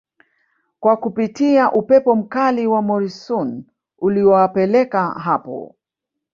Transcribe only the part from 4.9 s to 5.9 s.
hapo